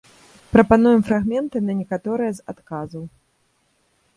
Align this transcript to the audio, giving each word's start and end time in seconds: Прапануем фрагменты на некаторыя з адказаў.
Прапануем 0.55 1.01
фрагменты 1.09 1.57
на 1.67 1.73
некаторыя 1.81 2.31
з 2.39 2.51
адказаў. 2.55 3.03